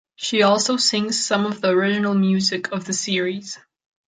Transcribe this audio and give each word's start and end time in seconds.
She 0.15 0.41
also 0.41 0.77
sings 0.77 1.23
some 1.23 1.45
of 1.45 1.61
the 1.61 1.69
original 1.69 2.15
music 2.15 2.71
of 2.71 2.85
the 2.85 2.93
series. 2.93 3.59